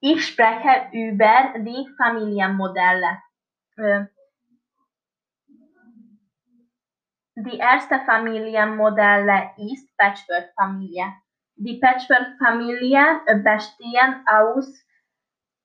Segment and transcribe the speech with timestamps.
[0.00, 3.22] Ich spreche über die Familienmodelle.
[3.76, 4.04] Äh,
[7.36, 11.14] die erste Familienmodelle ist Patchwork-Familie.
[11.56, 14.84] Die Patchwork-Familien bestehen aus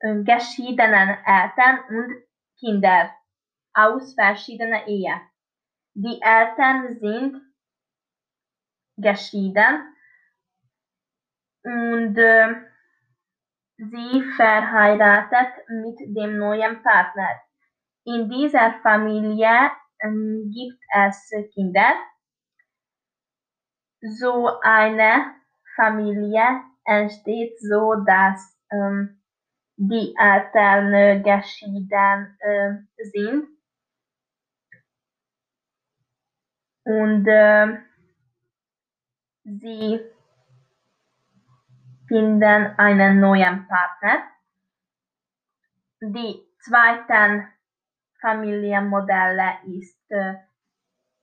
[0.00, 2.22] äh, geschiedenen Eltern und
[2.58, 3.10] Kindern
[3.72, 5.20] aus verschiedenen Ehen.
[5.94, 7.42] Die Eltern sind
[8.96, 9.94] geschieden
[11.62, 12.67] und äh,
[13.78, 17.28] sie verheiratet mit dem neuen Partner.
[18.04, 21.94] In dieser Familie äh, gibt es Kinder.
[24.00, 25.34] So eine
[25.76, 29.20] Familie entsteht so, dass ähm,
[29.76, 33.48] die Eltern geschieden äh, sind
[36.84, 37.78] und äh,
[39.44, 40.00] sie
[42.08, 44.24] finden einen neuen Partner.
[46.00, 47.48] Die zweiten
[48.20, 50.34] Familienmodelle ist äh,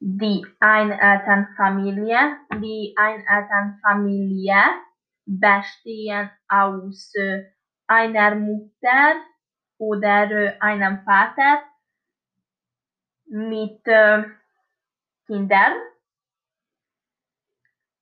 [0.00, 2.38] die Einelternfamilie.
[2.54, 4.62] Die Einelternfamilie
[5.26, 7.44] bestehen aus äh,
[7.86, 9.14] einer Mutter
[9.78, 11.62] oder äh, einem Vater
[13.26, 13.84] mit
[15.26, 15.72] Kindern.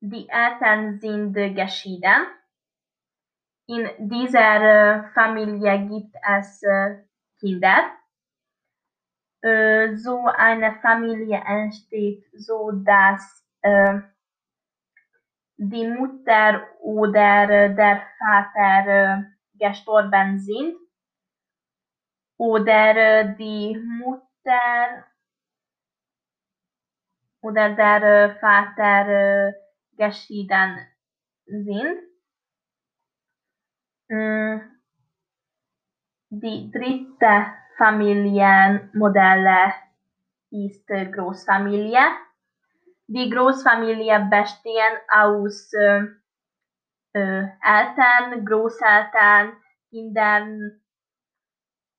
[0.00, 2.37] Die Eltern sind geschieden.
[3.70, 7.04] In dieser äh, Familie gibt es äh,
[7.38, 7.90] Kinder.
[9.42, 13.44] Äh, so eine Familie entsteht so, dass
[15.56, 20.76] die Mutter oder der Vater gestorben sind
[22.38, 25.04] oder die Mutter
[27.42, 29.54] oder der Vater
[29.96, 30.86] geschieden
[31.46, 31.98] sind.
[36.30, 39.74] Die dritte Familienmodelle
[40.50, 42.00] ist Großfamilie.
[43.06, 46.06] Die Großfamilie besteht aus äh,
[47.12, 49.56] Eltern, Großeltern,
[49.90, 50.80] Kindern,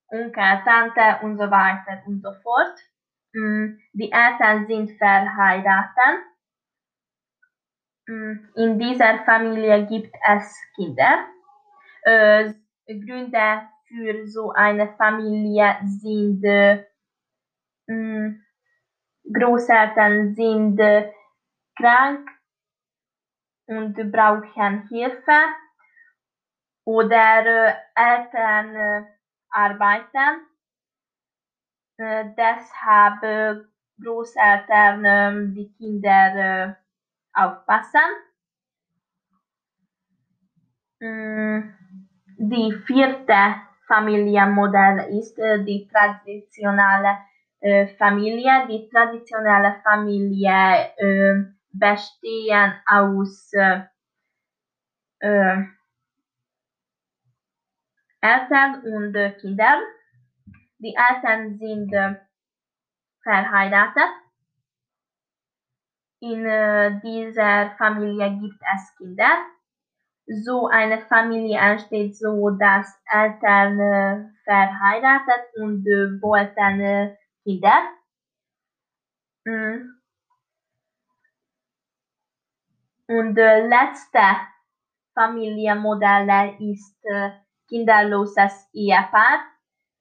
[0.08, 2.80] Onkel, Tante und so weiter und so fort.
[3.34, 6.26] Die Eltern sind verheiratet.
[8.08, 11.28] In dieser Familie gibt es Kinder.
[12.04, 12.54] Äh,
[12.88, 16.86] Gründe für so eine Familie sind äh,
[19.32, 21.12] Großeltern sind äh,
[21.78, 22.28] krank
[23.68, 25.40] und brauchen Hilfe
[26.86, 29.06] oder äh, Eltern äh,
[29.50, 30.48] arbeiten.
[31.98, 33.68] Äh, deshalb
[34.02, 36.78] Großeltern ähm, die Kinder
[37.34, 38.00] aufpassen.
[42.42, 43.56] Die vierte
[43.86, 47.18] Familienmodell ist die traditionelle
[47.98, 48.66] Familie.
[48.70, 53.52] Die traditionelle Familie bestehen aus
[58.22, 59.82] Eltern und Kindern.
[60.78, 61.94] Die Eltern sind
[63.22, 64.14] verheiratet.
[66.22, 66.44] In
[67.04, 69.46] dieser Familie gibt es Kinder.
[70.32, 75.84] So eine Familie entsteht so, dass Eltern verheiratet und
[76.22, 77.82] wollten Kinder.
[83.08, 84.22] Und letzte
[85.16, 87.04] Familienmodell ist
[87.68, 89.40] kinderloses Ehepaar.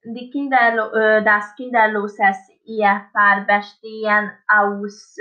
[0.04, 0.90] Die Kinderlo
[1.24, 5.16] das kinderloses Ehepaar bestehen aus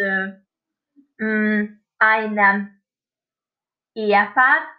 [1.97, 2.81] einem
[3.95, 4.76] Ehepaar,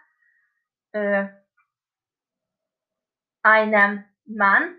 [3.43, 4.75] einem Mann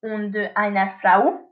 [0.00, 1.46] und einer Frau.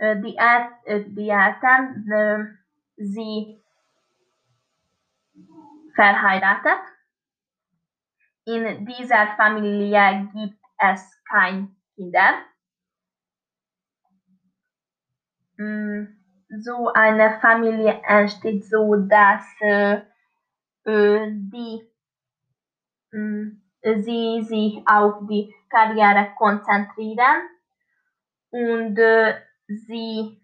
[0.00, 2.58] Die, El die Eltern,
[2.96, 3.62] sie
[5.94, 6.80] verheiratet.
[8.44, 12.42] In dieser Familie gibt es keine Kinder.
[16.58, 20.00] So eine Familie entsteht so, dass äh,
[20.84, 21.91] die
[23.12, 27.48] sie sich auf die Karriere konzentrieren
[28.50, 30.40] und äh, sie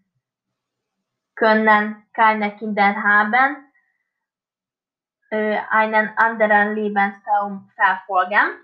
[1.35, 3.57] können keine Kinder haben,
[5.31, 8.57] äh, einen anderen Lebenstraum verfolgen.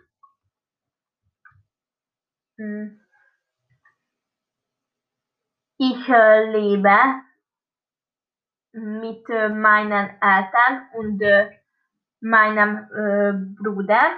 [5.76, 6.96] Ich äh, lebe
[8.72, 11.20] mit meinen Eltern und
[12.24, 12.88] meinem
[13.62, 14.16] Bruder.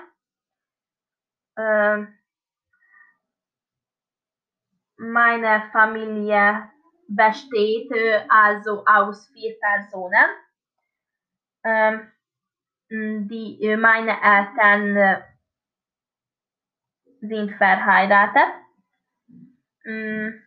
[1.56, 2.06] äh,
[4.98, 6.70] meine Familie
[7.08, 7.90] besteht
[8.28, 10.26] also aus vier Personen.
[11.64, 12.12] Ähm,
[13.28, 15.22] die, meine Eltern
[17.20, 18.54] sind verheiratet.
[19.84, 20.45] Mm,